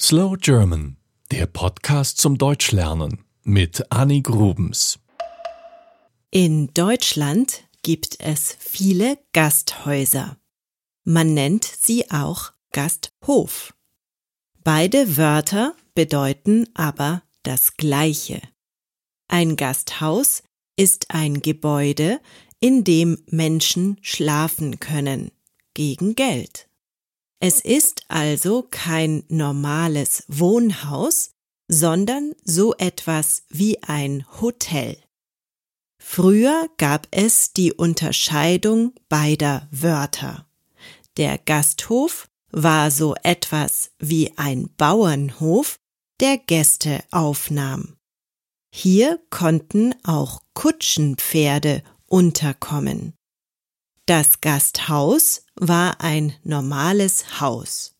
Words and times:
Slow 0.00 0.36
German, 0.36 0.96
der 1.30 1.46
Podcast 1.46 2.18
zum 2.18 2.36
Deutschlernen 2.36 3.24
mit 3.44 3.92
Annie 3.92 4.22
Grubens. 4.22 4.98
In 6.32 6.74
Deutschland 6.74 7.62
gibt 7.82 8.18
es 8.18 8.56
viele 8.58 9.18
Gasthäuser. 9.32 10.36
Man 11.04 11.32
nennt 11.32 11.62
sie 11.64 12.10
auch 12.10 12.50
Gasthof. 12.72 13.72
Beide 14.64 15.16
Wörter 15.16 15.76
bedeuten 15.94 16.68
aber 16.74 17.22
das 17.44 17.76
Gleiche. 17.76 18.42
Ein 19.28 19.54
Gasthaus 19.54 20.42
ist 20.76 21.06
ein 21.10 21.40
Gebäude, 21.40 22.20
in 22.58 22.82
dem 22.82 23.22
Menschen 23.28 23.98
schlafen 24.02 24.80
können, 24.80 25.30
gegen 25.72 26.16
Geld. 26.16 26.68
Es 27.46 27.60
ist 27.60 28.06
also 28.08 28.66
kein 28.70 29.22
normales 29.28 30.24
Wohnhaus, 30.28 31.32
sondern 31.68 32.32
so 32.42 32.74
etwas 32.76 33.42
wie 33.50 33.82
ein 33.82 34.24
Hotel. 34.40 34.96
Früher 36.02 36.70
gab 36.78 37.06
es 37.10 37.52
die 37.52 37.74
Unterscheidung 37.74 38.94
beider 39.10 39.68
Wörter. 39.70 40.46
Der 41.18 41.36
Gasthof 41.36 42.30
war 42.50 42.90
so 42.90 43.14
etwas 43.22 43.90
wie 43.98 44.32
ein 44.38 44.70
Bauernhof, 44.78 45.76
der 46.20 46.38
Gäste 46.38 47.04
aufnahm. 47.10 47.98
Hier 48.74 49.20
konnten 49.28 49.94
auch 50.02 50.40
Kutschenpferde 50.54 51.82
unterkommen. 52.06 53.12
Das 54.06 54.42
Gasthaus 54.42 55.46
war 55.54 56.00
ein 56.02 56.34
normales 56.44 57.40
Haus. 57.40 57.94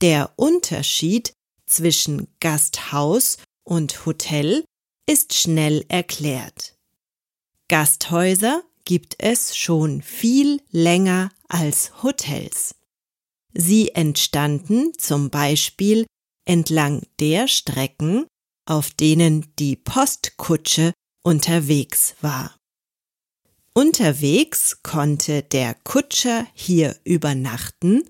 Der 0.00 0.32
Unterschied 0.36 1.32
zwischen 1.66 2.28
Gasthaus 2.38 3.38
und 3.64 4.06
Hotel 4.06 4.64
ist 5.06 5.34
schnell 5.34 5.84
erklärt. 5.88 6.76
Gasthäuser 7.68 8.62
gibt 8.84 9.16
es 9.18 9.56
schon 9.56 10.00
viel 10.00 10.62
länger 10.70 11.30
als 11.48 12.02
Hotels. 12.02 12.76
Sie 13.52 13.90
entstanden 13.90 14.92
zum 14.96 15.28
Beispiel 15.30 16.06
entlang 16.44 17.02
der 17.18 17.48
Strecken, 17.48 18.26
auf 18.64 18.90
denen 18.90 19.52
die 19.58 19.76
Postkutsche 19.76 20.92
unterwegs 21.22 22.14
war. 22.20 22.54
Unterwegs 23.78 24.82
konnte 24.82 25.44
der 25.44 25.72
Kutscher 25.72 26.48
hier 26.52 26.96
übernachten 27.04 28.02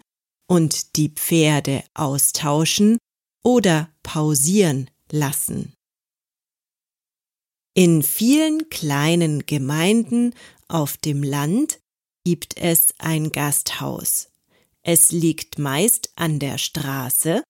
und 0.47 0.97
die 0.97 1.11
Pferde 1.11 1.85
austauschen 1.93 2.97
oder 3.45 3.91
pausieren 4.03 4.89
lassen. 5.13 5.75
In 7.75 8.03
vielen 8.03 8.71
kleinen 8.71 9.45
Gemeinden 9.45 10.35
auf 10.69 10.97
dem 10.97 11.23
Land 11.23 11.81
gibt 12.25 12.57
es 12.57 12.95
ein 12.97 13.31
Gasthaus. 13.31 14.31
Es 14.81 15.13
liegt 15.13 15.59
meist 15.59 16.13
an 16.17 16.39
der 16.39 16.57
Straße 16.57 17.43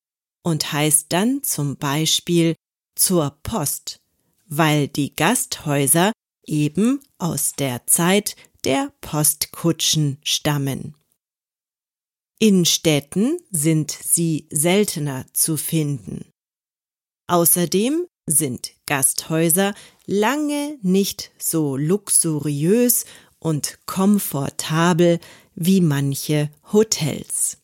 und 0.43 0.73
heißt 0.73 1.07
dann 1.11 1.45
zum 1.45 1.77
Beispiel 1.77 2.57
zur 2.97 3.39
Post, 3.45 4.01
weil 4.47 4.89
die 4.89 5.15
Gasthäuser 5.15 6.11
eben 6.49 7.01
aus 7.19 7.53
der 7.53 7.87
Zeit 7.87 8.37
der 8.65 8.93
Postkutschen 9.01 10.19
stammen. 10.23 10.95
In 12.41 12.65
Städten 12.65 13.39
sind 13.51 13.91
sie 13.91 14.47
seltener 14.51 15.27
zu 15.33 15.57
finden. 15.57 16.31
Außerdem 17.27 18.07
sind 18.27 18.73
Gasthäuser 18.87 19.75
lange 20.07 20.79
nicht 20.83 21.33
so 21.39 21.77
luxuriös 21.77 23.05
und 23.39 23.79
komfortabel 23.87 25.19
wie 25.55 25.81
manche 25.81 26.51
Hotels. 26.73 27.59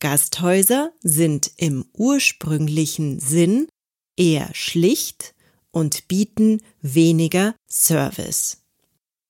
Gasthäuser 0.00 0.92
sind 1.00 1.50
im 1.56 1.86
ursprünglichen 1.94 3.20
Sinn 3.20 3.68
eher 4.16 4.50
schlicht 4.54 5.33
und 5.74 6.06
bieten 6.06 6.62
weniger 6.80 7.56
Service. 7.68 8.62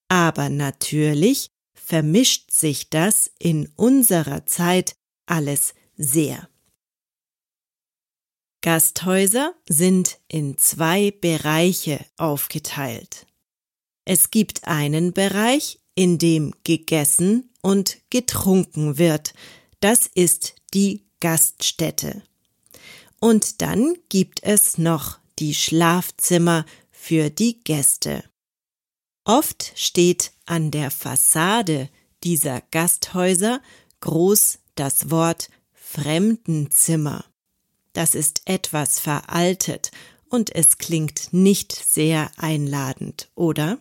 Aber 0.08 0.50
natürlich 0.50 1.48
vermischt 1.72 2.50
sich 2.50 2.90
das 2.90 3.30
in 3.38 3.72
unserer 3.76 4.44
Zeit 4.44 4.94
alles 5.24 5.74
sehr. 5.96 6.48
Gasthäuser 8.60 9.54
sind 9.68 10.20
in 10.28 10.58
zwei 10.58 11.10
Bereiche 11.10 12.04
aufgeteilt. 12.18 13.26
Es 14.04 14.30
gibt 14.30 14.66
einen 14.68 15.14
Bereich, 15.14 15.80
in 15.94 16.18
dem 16.18 16.52
gegessen 16.64 17.50
und 17.62 17.98
getrunken 18.10 18.98
wird. 18.98 19.32
Das 19.80 20.10
ist 20.14 20.56
die 20.74 21.06
Gaststätte. 21.20 22.22
Und 23.20 23.62
dann 23.62 23.96
gibt 24.10 24.42
es 24.42 24.76
noch 24.76 25.18
die 25.38 25.54
Schlafzimmer 25.54 26.64
für 26.90 27.30
die 27.30 27.62
Gäste. 27.62 28.24
Oft 29.24 29.72
steht 29.74 30.32
an 30.44 30.70
der 30.70 30.90
Fassade 30.90 31.88
dieser 32.22 32.60
Gasthäuser 32.70 33.60
groß 34.00 34.58
das 34.74 35.10
Wort 35.10 35.48
Fremdenzimmer. 35.72 37.24
Das 37.92 38.14
ist 38.14 38.42
etwas 38.46 39.00
veraltet 39.00 39.92
und 40.28 40.54
es 40.54 40.78
klingt 40.78 41.32
nicht 41.32 41.72
sehr 41.72 42.30
einladend, 42.36 43.30
oder? 43.34 43.78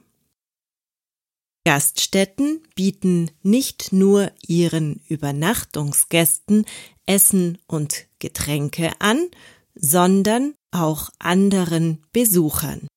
Gaststätten 1.66 2.62
bieten 2.76 3.32
nicht 3.42 3.94
nur 3.94 4.32
ihren 4.46 5.02
Übernachtungsgästen 5.08 6.66
Essen 7.06 7.58
und 7.68 8.06
Getränke 8.20 8.92
an, 9.00 9.30
sondern 9.74 10.56
auch 10.74 11.10
anderen 11.20 12.04
Besuchern. 12.12 12.88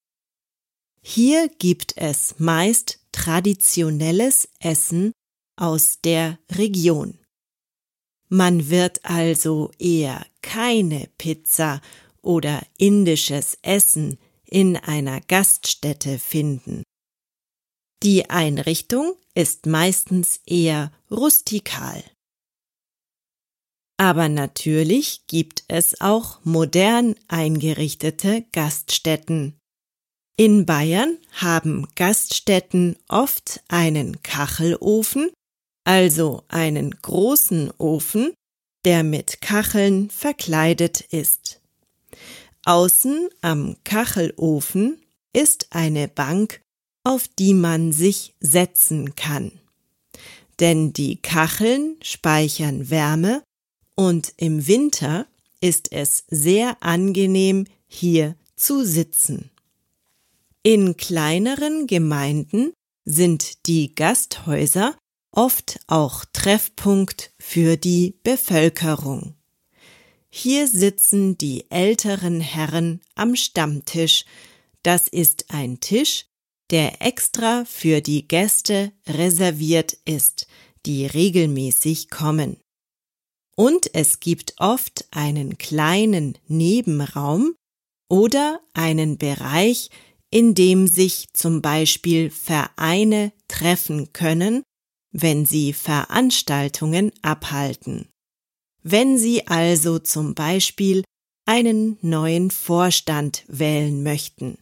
Hier 1.03 1.49
gibt 1.49 1.97
es 1.97 2.35
meist 2.39 3.01
traditionelles 3.13 4.49
Essen 4.59 5.13
aus 5.57 6.01
der 6.03 6.39
Region. 6.51 7.19
Man 8.29 8.71
wird 8.71 9.05
also 9.05 9.71
eher 9.79 10.27
keine 10.43 11.09
Pizza 11.17 11.81
oder 12.23 12.67
indisches 12.77 13.57
Essen 13.63 14.19
in 14.45 14.77
einer 14.77 15.21
Gaststätte 15.21 16.19
finden. 16.19 16.83
Die 18.03 18.29
Einrichtung 18.29 19.15
ist 19.35 19.67
meistens 19.67 20.41
eher 20.45 20.93
rustikal. 21.11 22.03
Aber 23.99 24.29
natürlich 24.29 25.27
gibt 25.27 25.65
es 25.69 26.01
auch 26.01 26.41
modern 26.45 27.15
eingerichtete 27.29 28.45
Gaststätten. 28.53 29.55
In 30.37 30.67
Bayern 30.67 31.17
haben 31.33 31.89
Gaststätten 31.95 32.97
oft 33.09 33.63
einen 33.69 34.23
Kachelofen, 34.23 35.31
also 35.85 36.43
einen 36.49 36.91
großen 36.91 37.73
Ofen, 37.79 38.35
der 38.85 39.03
mit 39.03 39.41
Kacheln 39.41 40.11
verkleidet 40.11 41.01
ist. 41.01 41.61
Außen 42.67 43.31
am 43.41 43.77
Kachelofen 43.85 45.01
ist 45.33 45.69
eine 45.71 46.09
Bank, 46.09 46.61
auf 47.03 47.29
die 47.29 47.55
man 47.55 47.93
sich 47.93 48.35
setzen 48.41 49.15
kann. 49.15 49.53
Denn 50.61 50.93
die 50.93 51.17
Kacheln 51.17 51.97
speichern 52.03 52.91
Wärme 52.91 53.43
und 53.97 54.33
im 54.37 54.69
Winter 54.69 55.27
ist 55.61 55.91
es 55.91 56.25
sehr 56.29 56.77
angenehm, 56.83 57.67
hier 57.89 58.37
zu 58.55 58.85
sitzen. 58.85 59.51
In 60.63 60.97
kleineren 60.97 61.87
Gemeinden 61.87 62.73
sind 63.05 63.67
die 63.67 63.95
Gasthäuser 63.95 64.97
oft 65.33 65.81
auch 65.87 66.25
Treffpunkt 66.33 67.33
für 67.39 67.77
die 67.77 68.19
Bevölkerung. 68.23 69.35
Hier 70.29 70.67
sitzen 70.67 71.39
die 71.39 71.71
älteren 71.71 72.41
Herren 72.41 73.01
am 73.15 73.37
Stammtisch. 73.37 74.25
Das 74.83 75.09
ist 75.09 75.47
ein 75.49 75.81
Tisch, 75.81 76.27
der 76.71 77.01
extra 77.01 77.65
für 77.65 78.01
die 78.01 78.27
Gäste 78.27 78.93
reserviert 79.07 79.97
ist, 80.05 80.47
die 80.85 81.07
regelmäßig 81.07 82.11
kommen. 82.11 82.59
Und 83.57 83.95
es 83.95 84.21
gibt 84.21 84.55
oft 84.59 85.07
einen 85.11 85.57
kleinen 85.59 86.37
Nebenraum 86.47 87.57
oder 88.09 88.61
einen 88.75 89.17
Bereich, 89.17 89.91
in 90.31 90.55
dem 90.55 90.87
sich 90.87 91.29
zum 91.33 91.63
Beispiel 91.63 92.31
Vereine 92.31 93.33
treffen 93.49 94.13
können, 94.13 94.63
wenn 95.13 95.47
sie 95.47 95.73
Veranstaltungen 95.73 97.13
abhalten. 97.23 98.09
Wenn 98.83 99.19
Sie 99.19 99.49
also 99.49 99.99
zum 99.99 100.35
Beispiel 100.35 101.03
einen 101.45 101.99
neuen 102.03 102.53
Vorstand 102.53 103.45
wählen 103.49 104.03
möchten. 104.03 104.59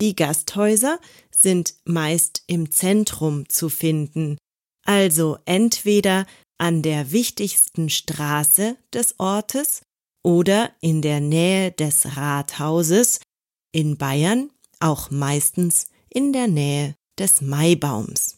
Die 0.00 0.14
Gasthäuser 0.14 1.00
sind 1.30 1.74
meist 1.84 2.44
im 2.46 2.70
Zentrum 2.70 3.48
zu 3.48 3.68
finden, 3.68 4.38
also 4.84 5.38
entweder 5.44 6.26
an 6.60 6.82
der 6.82 7.10
wichtigsten 7.10 7.88
Straße 7.88 8.76
des 8.92 9.18
Ortes 9.18 9.80
oder 10.22 10.70
in 10.80 11.00
der 11.00 11.20
Nähe 11.20 11.72
des 11.72 12.16
Rathauses, 12.16 13.20
in 13.72 13.96
Bayern 13.96 14.50
auch 14.78 15.10
meistens 15.10 15.88
in 16.10 16.34
der 16.34 16.48
Nähe 16.48 16.94
des 17.18 17.40
Maibaums. 17.40 18.36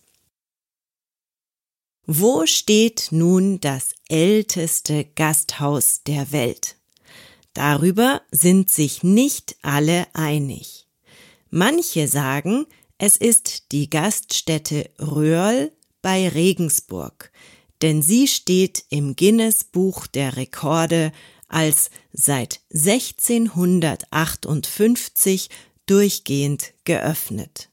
Wo 2.07 2.47
steht 2.47 3.09
nun 3.11 3.61
das 3.61 3.95
älteste 4.09 5.05
Gasthaus 5.05 6.03
der 6.05 6.31
Welt? 6.31 6.77
Darüber 7.55 8.23
sind 8.31 8.71
sich 8.71 9.03
nicht 9.03 9.57
alle 9.63 10.07
einig. 10.15 10.87
Manche 11.51 12.07
sagen, 12.07 12.67
es 12.99 13.17
ist 13.17 13.73
die 13.73 13.91
Gaststätte 13.91 14.91
Röhrl 15.01 15.73
bei 16.03 16.29
Regensburg, 16.29 17.33
denn 17.83 18.01
sie 18.01 18.29
steht 18.29 18.85
im 18.89 19.17
Guinness 19.17 19.65
Buch 19.65 20.07
der 20.07 20.37
Rekorde 20.37 21.13
als 21.49 21.91
seit 22.13 22.61
1658 22.73 25.51
durchgehend 25.87 26.73
geöffnet. 26.85 27.71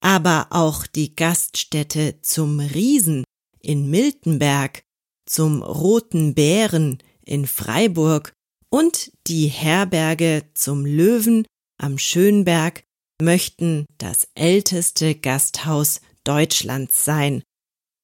Aber 0.00 0.48
auch 0.50 0.84
die 0.86 1.14
Gaststätte 1.14 2.20
zum 2.20 2.58
Riesen 2.58 3.22
in 3.60 3.88
Miltenberg, 3.88 4.82
zum 5.26 5.62
Roten 5.62 6.34
Bären 6.34 6.98
in 7.24 7.46
Freiburg 7.46 8.32
und 8.68 9.12
die 9.28 9.46
Herberge 9.46 10.42
zum 10.54 10.84
Löwen 10.84 11.46
am 11.78 11.98
Schönberg 11.98 12.82
möchten 13.20 13.84
das 13.98 14.26
älteste 14.34 15.14
Gasthaus 15.14 16.00
Deutschlands 16.24 17.04
sein 17.04 17.44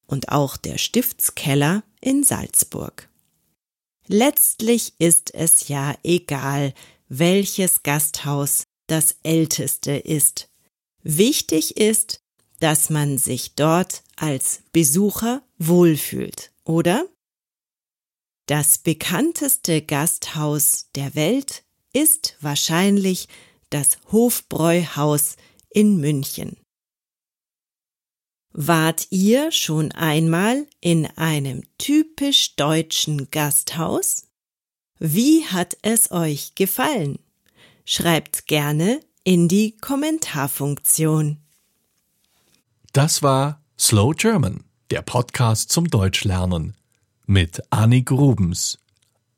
und 0.09 0.29
auch 0.29 0.57
der 0.57 0.77
Stiftskeller 0.77 1.83
in 2.01 2.23
Salzburg. 2.23 3.09
Letztlich 4.07 4.93
ist 4.97 5.33
es 5.35 5.67
ja 5.67 5.95
egal, 6.03 6.73
welches 7.09 7.83
Gasthaus 7.83 8.63
das 8.87 9.17
älteste 9.21 9.91
ist. 9.91 10.49
Wichtig 11.03 11.77
ist, 11.77 12.21
dass 12.59 12.89
man 12.89 13.19
sich 13.19 13.53
dort 13.53 14.03
als 14.15 14.61
Besucher 14.71 15.43
wohlfühlt, 15.59 16.51
oder? 16.63 17.05
Das 18.47 18.79
bekannteste 18.79 19.83
Gasthaus 19.83 20.87
der 20.95 21.13
Welt 21.13 21.63
ist 21.93 22.35
wahrscheinlich 22.41 23.27
das 23.69 23.99
Hofbräuhaus 24.11 25.35
in 25.69 25.97
München. 25.97 26.57
Wart 28.51 29.07
ihr 29.11 29.51
schon 29.51 29.91
einmal 29.91 30.65
in 30.81 31.05
einem 31.17 31.61
typisch 31.77 32.55
deutschen 32.55 33.29
Gasthaus? 33.29 34.25
Wie 34.97 35.45
hat 35.45 35.77
es 35.81 36.11
euch 36.11 36.55
gefallen? 36.55 37.19
Schreibt 37.85 38.47
gerne 38.47 39.01
in 39.23 39.47
die 39.47 39.77
Kommentarfunktion. 39.77 41.37
Das 42.91 43.21
war 43.21 43.61
Slow 43.77 44.15
German, 44.15 44.63
der 44.89 45.03
Podcast 45.03 45.71
zum 45.71 45.87
Deutschlernen 45.87 46.75
mit 47.27 47.61
Annik 47.69 48.09
Rubens. 48.11 48.79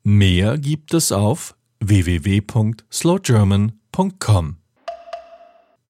Mehr 0.02 0.56
gibt 0.56 0.94
es 0.94 1.12
auf 1.12 1.54
www.slowgerman.com. 1.80 4.61